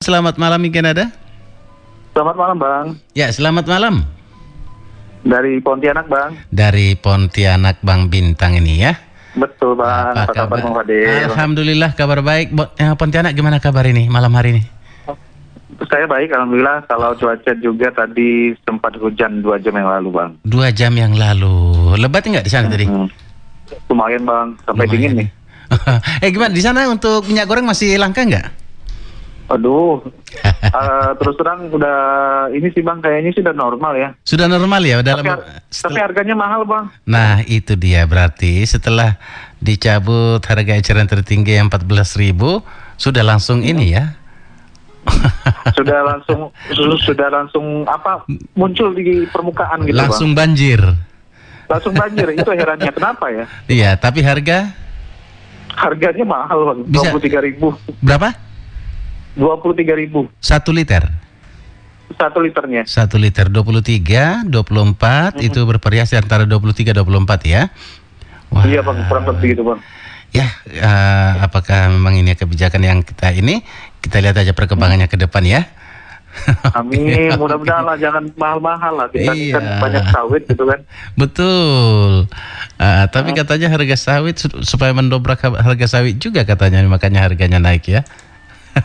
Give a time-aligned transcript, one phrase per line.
[0.00, 1.12] Selamat malam Ikan ada?
[2.16, 2.86] Selamat malam Bang.
[3.12, 4.00] Ya, selamat malam.
[5.20, 6.40] Dari Pontianak Bang.
[6.48, 8.96] Dari Pontianak Bang Bintang ini ya.
[9.36, 10.16] Betul Bang.
[10.16, 11.28] Apa, kabar Bang Fadil?
[11.28, 12.48] Alhamdulillah kabar baik.
[12.80, 14.62] Eh, Pontianak gimana kabar ini malam hari ini?
[15.92, 16.88] Saya baik, Alhamdulillah.
[16.88, 20.30] Kalau cuaca juga tadi sempat hujan dua jam yang lalu Bang.
[20.48, 21.92] Dua jam yang lalu.
[22.00, 22.88] Lebat nggak di sana tadi?
[22.88, 23.04] Hmm.
[23.92, 24.92] Lumayan Bang, sampai Lumayan.
[24.96, 25.28] dingin nih.
[26.24, 28.59] eh gimana di sana untuk minyak goreng masih langka nggak?
[29.50, 29.98] Aduh,
[30.78, 31.98] eh, terus terang udah
[32.54, 34.08] ini sih Bang, kayaknya sih udah normal ya.
[34.22, 35.02] Sudah normal ya?
[35.02, 36.86] Udah Tapi, lama- tapi harganya mahal Bang.
[37.02, 39.18] Nah itu dia berarti setelah
[39.58, 42.38] dicabut harga eceran tertinggi yang 14.000
[42.94, 44.14] sudah langsung ini ya?
[45.74, 48.20] Sudah langsung su- sudah langsung apa
[48.52, 50.76] muncul di permukaan gitu langsung banjir.
[50.78, 51.00] Bang.
[51.72, 52.28] Langsung banjir.
[52.36, 53.44] Itu herannya kenapa ya?
[53.66, 54.70] Iya, tapi harga
[55.70, 57.10] Harganya mahal Bang, Bisa.
[57.16, 58.04] 23.000.
[58.04, 58.28] berapa?
[59.34, 61.04] 23.000 Satu liter.
[62.10, 62.82] satu liternya.
[62.84, 67.06] Satu liter 23, 24 itu bervariasi antara 23 24
[67.46, 67.70] ya.
[68.50, 68.66] Wah.
[68.66, 69.78] Iya bang, kurang lebih gitu bang.
[70.30, 73.62] Ya, eh, apakah memang ini kebijakan yang kita ini
[73.98, 75.70] kita lihat aja perkembangannya ke depan ya.
[76.78, 79.08] Amin, mudah-mudahan lah jangan mahal-mahal lah.
[79.08, 79.54] Kita Iya.
[79.56, 80.82] kan banyak sawit gitu kan.
[81.20, 82.26] Betul.
[82.76, 87.58] Eh, tapi katanya harga sawit su- supaya mendobrak ha- harga sawit juga katanya makanya harganya
[87.58, 88.02] naik ya.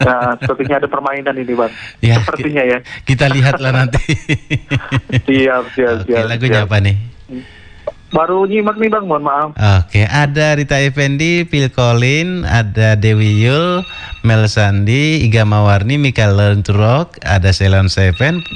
[0.00, 1.72] Nah, sepertinya ada permainan ini bang.
[2.00, 2.78] Ya, Sepertinya ya.
[3.02, 4.00] Kita lihatlah nanti.
[5.26, 6.24] Siap, siap, Oke, siap.
[6.26, 6.68] lagunya siap.
[6.70, 6.96] apa nih?
[8.06, 9.50] Baru nyimak nih bang, mohon maaf.
[9.82, 13.82] Oke, ada Rita Effendi, Phil Collin, ada Dewi Yul,
[14.22, 16.38] Mel Sandi, Iga Mawarni, Mikael
[16.70, 18.46] Rock, ada Ceylon Seven,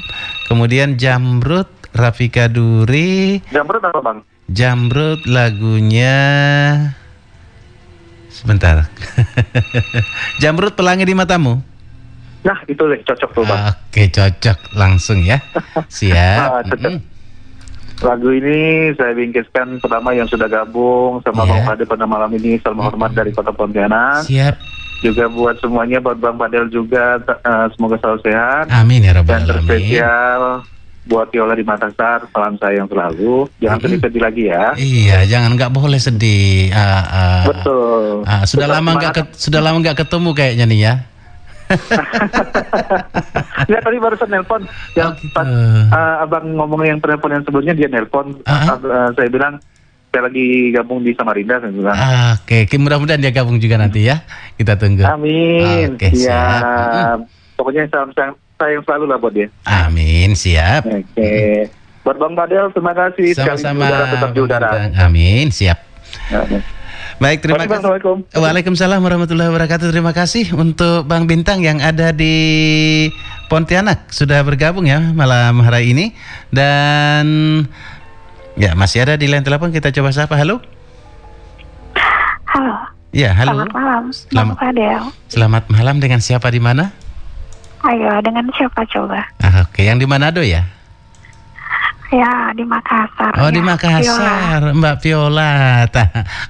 [0.47, 4.17] kemudian Jamrut, Rafika Duri, Jamrut apa bang?
[4.47, 6.15] Jamrut lagunya
[8.41, 8.89] sebentar.
[10.41, 11.61] Jamrut pelangi di matamu.
[12.41, 13.69] Nah, itu deh cocok tuh bang.
[13.69, 15.37] Oke, cocok langsung ya.
[16.01, 16.39] Siap.
[16.41, 16.91] Ah, cocok.
[16.91, 16.99] Mm.
[18.01, 18.57] Lagu ini
[18.97, 21.49] saya bingkiskan pertama yang sudah gabung sama Iya.
[21.53, 22.57] Bang Fadil pada malam ini.
[22.57, 24.25] Salam hormat dari Kota Pontianak.
[24.25, 24.57] Siap.
[25.01, 27.21] Juga buat semuanya, buat Bang Fadil juga.
[27.21, 28.73] eh, semoga selalu sehat.
[28.73, 29.49] Amin ya Dan rabbal alamin.
[29.53, 30.41] terspesial
[31.01, 33.49] buat Yola di Makassar, salam sayang selalu.
[33.57, 34.77] Jangan sedih-sedih lagi ya.
[34.77, 36.69] Iya, jangan nggak boleh sedih.
[36.69, 37.41] Ah, ah.
[37.49, 38.21] Betul.
[38.23, 40.93] Ah, sudah Tetap lama nggak sudah lama nggak ketemu kayaknya nih ya.
[43.69, 44.65] Ya tadi barusan nelpon.
[44.93, 45.31] Yang Oh, gitu.
[45.31, 45.47] pas
[45.93, 48.35] ah, abang ngomong yang telepon yang sebelumnya dia nelpon.
[48.43, 48.77] Ah, ah.
[48.83, 49.55] Ah, saya bilang
[50.11, 50.45] saya lagi
[50.75, 51.61] gabung di Samarinda.
[51.61, 51.95] Saya bilang.
[51.95, 54.21] Ah, Oke, oke, mudah-mudahan dia gabung juga nanti ya.
[54.53, 55.07] Kita tunggu.
[55.07, 55.95] Amin.
[55.95, 56.61] Oke, siap.
[56.61, 57.19] Siap.
[57.55, 59.47] Pokoknya salam sayang, sayang selalu lah buat dia.
[59.65, 60.85] Amin, siap.
[60.85, 61.65] Oke.
[62.01, 63.85] Buat Bang Fadil, terima kasih Sama-sama.
[63.85, 64.69] udara tetap di udara.
[64.69, 64.91] Bang.
[64.99, 65.81] Amin, siap.
[66.31, 66.61] Oke.
[67.17, 67.77] Baik, terima kasih.
[67.77, 68.17] Assalamualaikum.
[68.31, 69.87] Waalaikumsalam warahmatullahi wabarakatuh.
[69.89, 72.33] Terima kasih untuk Bang Bintang yang ada di
[73.45, 76.05] Pontianak sudah bergabung ya malam hari ini
[76.49, 77.25] dan
[78.55, 80.33] ya masih ada di line telepon kita coba sapa.
[80.33, 80.57] Halo.
[82.47, 82.73] Halo,
[83.11, 83.63] Ya, halo.
[83.63, 85.01] selamat malam, Selamat- Fadel.
[85.27, 86.95] Selamat malam dengan siapa di mana?
[87.81, 89.25] Ayo, dengan siapa coba?
[89.41, 90.61] Ah, Oke, yang di Manado ya?
[92.11, 93.31] Ya, di Makassar.
[93.39, 93.55] Oh, ya.
[93.55, 93.71] di Viola.
[93.71, 95.51] Makassar, Mbak Viola.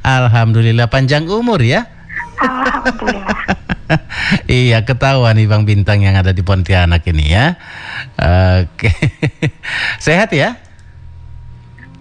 [0.02, 1.86] Alhamdulillah panjang umur ya.
[2.42, 3.38] Alhamdulillah.
[4.50, 7.56] iya, ketahuan nih Bang Bintang yang ada di Pontianak ini ya.
[8.18, 8.90] Oke.
[10.06, 10.58] Sehat ya?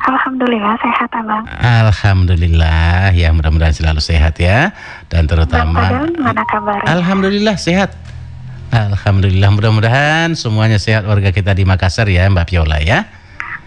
[0.01, 1.45] Alhamdulillah sehat abang.
[1.61, 4.73] Alhamdulillah, ya mudah-mudahan selalu sehat ya.
[5.13, 6.89] Dan Bang terutama Fadel gimana kabarnya?
[6.89, 8.00] Alhamdulillah sehat.
[8.71, 13.11] Alhamdulillah mudah-mudahan semuanya sehat warga kita di Makassar ya Mbak Viola ya.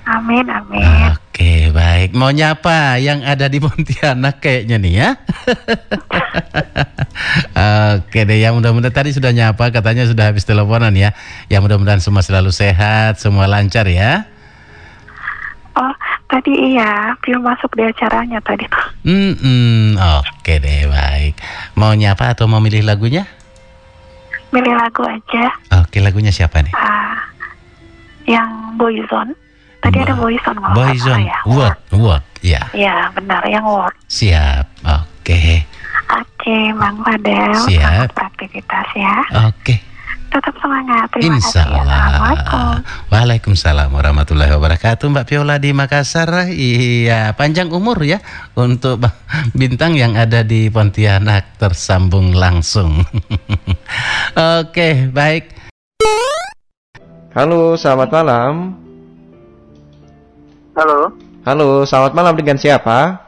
[0.04, 0.84] Amin, amin.
[1.16, 2.12] Oke, baik.
[2.12, 5.10] Mau nyapa yang ada di Pontianak kayaknya nih ya.
[7.96, 11.16] Oke deh, ya mudah-mudahan tadi sudah nyapa, katanya sudah habis teleponan ya.
[11.48, 14.28] Ya mudah-mudahan semua selalu sehat, semua lancar ya.
[15.74, 15.94] Oh,
[16.28, 18.70] tadi iya, belum masuk di acaranya tadi
[19.02, 21.34] hmm, oke deh, baik.
[21.80, 23.26] Mau nyapa atau mau milih lagunya?
[24.54, 25.46] Milih lagu aja.
[25.82, 26.70] Oke, lagunya siapa nih?
[26.78, 27.18] Ah,
[28.30, 29.34] yang Boyzone.
[29.82, 31.40] Tadi ada Boyzone kalau Boyzone, ya.
[31.44, 33.92] what, what, ya, Ya, benar, yang Word.
[34.06, 34.70] siap.
[34.86, 35.66] Oke,
[36.14, 37.52] Oke, Bang Fadel.
[37.66, 38.14] Siap.
[38.14, 39.16] Beraktivitas ya.
[39.50, 39.76] oke.
[40.34, 41.06] Tetap semangat.
[41.14, 41.78] Terima Insya kasih.
[41.78, 41.82] ya.
[41.86, 42.58] Assalamualaikum.
[42.58, 42.78] Allah.
[43.14, 45.06] Waalaikumsalam warahmatullahi wabarakatuh.
[45.06, 46.50] Mbak Viola di Makassar.
[46.50, 48.18] Iya, panjang umur ya
[48.58, 49.14] untuk Bang
[49.54, 53.06] bintang yang ada di Pontianak tersambung langsung.
[54.58, 55.54] Oke, baik.
[57.38, 58.54] Halo, selamat malam.
[60.74, 61.14] Halo.
[61.46, 63.22] Halo, selamat malam dengan siapa?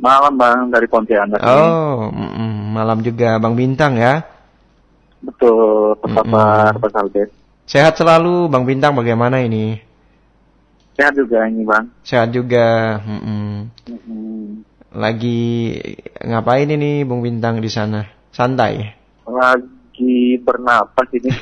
[0.00, 1.36] Malam Bang dari Pontianak.
[1.36, 1.52] ini.
[1.52, 4.24] Oh, mm, malam juga Bang Bintang ya.
[5.22, 6.32] Betul, Mm-mm.
[6.78, 7.30] Bang Albert.
[7.68, 9.76] Sehat selalu, Bang Bintang bagaimana ini?
[10.98, 11.86] Sehat juga ini Bang.
[12.02, 12.98] Sehat juga.
[13.06, 13.70] Mm-mm.
[13.86, 14.64] Mm-mm.
[14.96, 15.76] Lagi
[16.24, 18.08] ngapain ini Bung Bintang di sana?
[18.32, 18.82] Santai.
[19.28, 21.28] Lagi bernapas ini.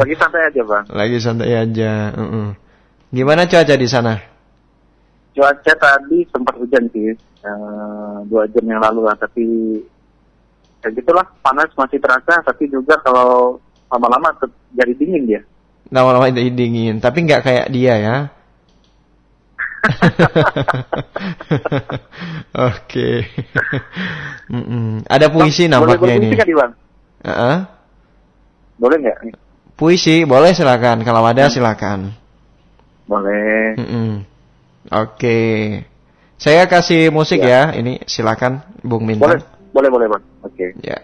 [0.00, 0.84] Lagi santai aja Bang.
[0.88, 2.14] Lagi santai aja.
[2.16, 2.46] mm-mm.
[3.12, 4.16] Gimana cuaca di sana?
[5.36, 9.44] Cuaca tadi sempat hujan sih, eh, dua jam yang lalu lah, tapi
[10.82, 14.34] ya gitulah panas masih terasa, tapi juga kalau lama-lama
[14.74, 15.40] jadi dingin dia.
[15.94, 18.16] Lama-lama jadi dingin, tapi nggak kayak dia ya.
[22.70, 23.26] Oke.
[25.10, 26.38] Ada puisi Bang, nampaknya boleh ini.
[28.78, 29.16] Boleh nggak?
[29.74, 31.02] Puisi boleh silakan.
[31.02, 32.14] Kalau ada silakan.
[33.10, 33.74] Boleh.
[34.90, 35.38] Oke.
[36.38, 37.74] Saya kasih musik ya.
[37.74, 39.42] Ini silakan Bung Boleh, Bintang.
[39.74, 40.22] boleh, boleh, Bang.
[40.42, 40.74] Oke.
[40.82, 40.98] Ya.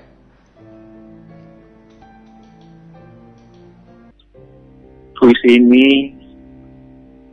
[5.18, 6.14] Puisi ini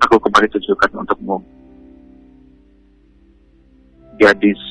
[0.02, 1.38] aku kembali tujukan untukmu.
[4.18, 4.62] Gadis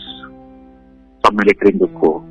[1.22, 2.22] pemilik rinduku.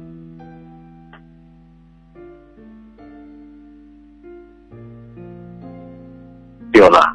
[6.73, 7.06] Viola.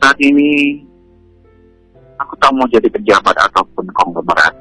[0.00, 0.80] Saat ini
[2.54, 4.54] mau jadi pejabat ataupun konglomerat.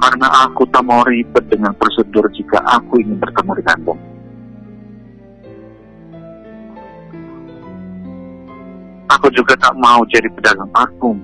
[0.00, 3.94] Karena aku tak mau ribet dengan prosedur jika aku ingin bertemu denganmu.
[9.10, 11.20] Aku juga tak mau jadi pedagang parfum.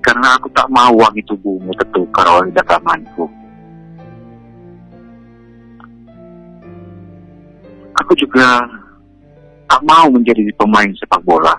[0.00, 3.28] Karena aku tak mau wangi tubuhmu tertukar oleh daganganku.
[8.00, 8.64] Aku juga
[9.80, 11.56] tak mau menjadi pemain sepak bola.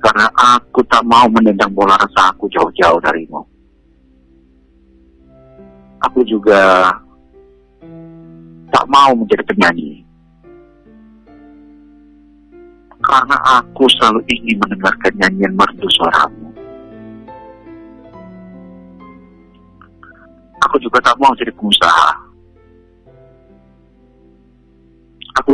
[0.00, 3.44] Karena aku tak mau menendang bola rasa aku jauh-jauh darimu.
[6.08, 6.88] Aku juga
[8.72, 10.00] tak mau menjadi penyanyi.
[13.04, 16.48] Karena aku selalu ingin mendengarkan nyanyian merdu suaramu.
[20.64, 22.23] Aku juga tak mau jadi pengusaha.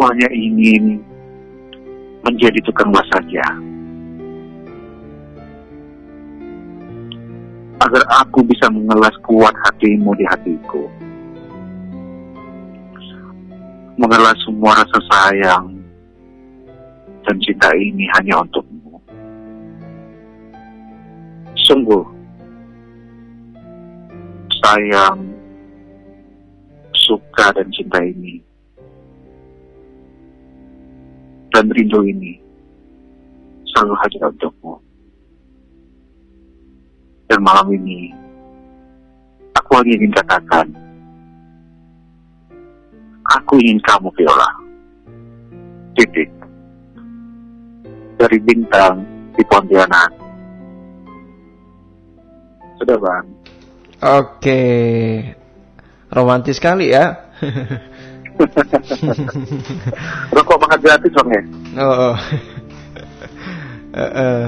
[0.00, 0.96] Aku hanya ingin
[2.24, 3.44] menjadi tukang las saja.
[7.84, 10.88] Agar aku bisa mengelas kuat hatimu di hatiku.
[14.00, 15.84] Mengelas semua rasa sayang
[17.28, 18.96] dan cinta ini hanya untukmu.
[21.68, 22.08] Sungguh,
[24.64, 25.28] sayang,
[26.96, 28.40] suka dan cinta ini,
[31.50, 32.38] dan rindu ini
[33.70, 34.74] selalu hadir untukmu.
[37.30, 38.10] Dan malam ini,
[39.54, 40.66] aku hanya ingin katakan,
[43.30, 44.50] aku ingin kamu, Viola.
[45.94, 46.30] Titik
[48.18, 49.06] dari bintang
[49.38, 50.10] di Pontianak.
[52.80, 53.26] Sudah bang.
[54.00, 54.62] Oke.
[56.10, 57.30] Romantis sekali ya.
[60.34, 61.42] Rokok makan gratis bang ya?
[61.84, 62.14] Oh.
[63.90, 64.44] Heeh.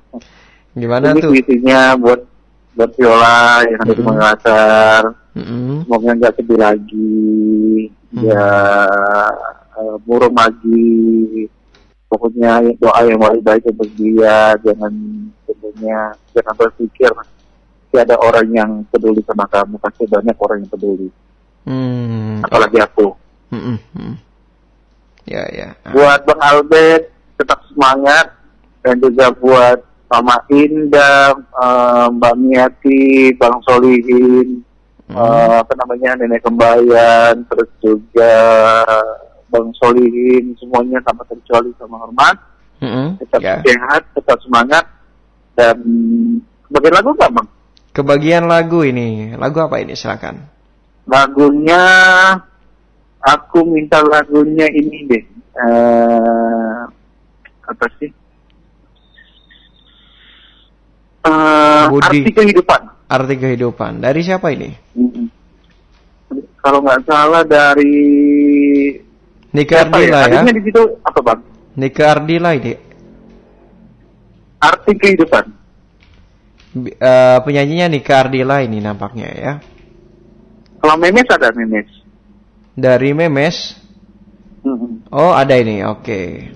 [0.80, 1.30] Gimana Ini tuh?
[1.34, 2.20] puisinya buat
[2.78, 4.14] buat Viola yang ada di Mm-mm.
[4.14, 5.02] Makassar.
[5.34, 5.74] Mm-mm.
[5.84, 7.18] Semoga nggak sedih lagi.
[8.14, 8.22] Hmm.
[8.24, 8.48] Ya
[10.06, 11.46] murung lagi.
[12.10, 14.54] Pokoknya doa yang baik-baik untuk dia.
[14.62, 14.92] Jangan
[15.46, 17.10] tentunya jangan berpikir
[17.90, 19.74] tidak ada orang yang peduli sama kamu.
[19.82, 21.08] Pasti banyak orang yang peduli.
[21.66, 22.40] Hmm.
[22.46, 23.19] Apalagi aku.
[23.50, 23.76] Mm-mm.
[23.92, 24.14] Mm.
[25.26, 25.68] Ya ya.
[25.92, 28.30] buat Bang Albert tetap semangat
[28.80, 29.78] dan juga buat
[30.10, 33.02] Mama Indah, eh, Mbak Miati,
[33.38, 34.66] Bang Solihin,
[35.06, 35.18] Hmm.
[35.18, 38.34] eh, apa namanya Nenek Kembayan, terus juga
[39.46, 42.38] Bang Solihin, semuanya sama terkecuali sama hormat,
[42.82, 43.18] Mm-mm.
[43.22, 43.58] tetap Ya.
[43.62, 44.82] sehat, tetap semangat
[45.54, 45.78] dan
[46.66, 47.48] sebagai lagu nggak Bang?
[47.90, 49.34] Kebagian lagu ini.
[49.34, 49.94] Lagu apa ini?
[49.94, 50.38] Silakan.
[51.06, 51.82] Lagunya
[53.20, 55.24] aku minta lagunya ini deh.
[55.50, 56.80] eh
[57.70, 58.10] apa sih?
[61.20, 62.24] Eh, Budi.
[62.24, 62.80] arti kehidupan.
[63.06, 63.92] Arti kehidupan.
[64.00, 64.72] Dari siapa ini?
[66.60, 67.92] Kalau nggak salah dari
[69.52, 69.80] Nika ya?
[69.84, 70.24] Ardila ya.
[70.40, 71.40] Artinya di situ apa bang?
[71.76, 72.72] Nika Ardila ini.
[74.60, 75.44] Arti kehidupan.
[76.70, 79.52] B- eh, penyanyinya Nika Ardila ini nampaknya ya.
[80.80, 81.99] Kalau memes ada memes.
[82.80, 83.76] Dari Memes.
[84.64, 85.12] Mm-mm.
[85.12, 85.84] Oh, ada ini.
[85.84, 86.48] Oke.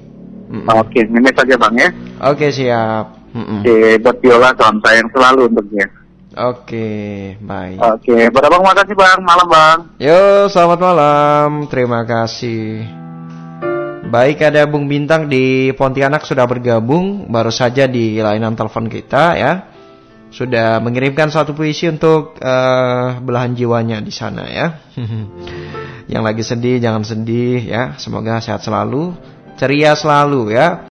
[0.49, 0.69] Mm-mm.
[0.81, 1.88] Oke, ini saja bang ya.
[2.33, 3.07] Oke, siap.
[3.37, 3.61] Mm-mm.
[3.61, 5.87] Oke, buat Viola salam sayang selalu untuk dia.
[6.35, 6.88] Oke,
[7.38, 7.78] baik.
[7.78, 9.78] Oke, buat abang makasih bang, malam bang.
[10.02, 11.50] Yo, selamat malam.
[11.71, 12.83] Terima kasih.
[14.11, 19.52] Baik, ada Bung Bintang di Pontianak sudah bergabung baru saja di layanan telepon kita ya.
[20.35, 24.66] Sudah mengirimkan satu puisi untuk eh, belahan jiwanya di sana ya.
[26.11, 27.95] Yang lagi sedih jangan sedih ya.
[27.97, 29.15] Semoga sehat selalu,
[29.55, 30.83] ceria selalu ya.